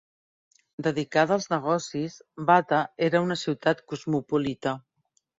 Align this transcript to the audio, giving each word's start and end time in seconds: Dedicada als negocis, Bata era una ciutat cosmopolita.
Dedicada 0.85 1.33
als 1.39 1.43
negocis, 1.51 2.15
Bata 2.47 2.79
era 3.09 3.21
una 3.27 3.37
ciutat 3.41 3.83
cosmopolita. 3.93 4.73